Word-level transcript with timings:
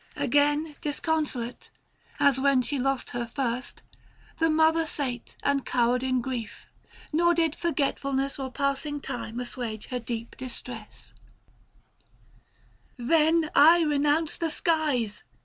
Again 0.15 0.77
disconsolate, 0.81 1.69
As 2.19 2.39
when 2.39 2.63
she 2.63 2.79
lost 2.79 3.11
her 3.11 3.27
first, 3.27 3.83
the 4.39 4.49
mother 4.49 4.83
sate 4.83 5.37
And 5.43 5.63
cowered 5.63 6.01
in 6.01 6.21
grief; 6.21 6.65
nor 7.13 7.35
did 7.35 7.55
forgetfulness 7.55 8.39
Or 8.39 8.51
passing 8.51 8.99
time 8.99 9.39
assuage 9.39 9.89
her 9.89 9.99
deep 9.99 10.35
distress: 10.37 11.13
700" 12.97 13.05
Then 13.11 13.49
I 13.53 13.83
renounce 13.83 14.39
the 14.39 14.49
skies! 14.49 15.21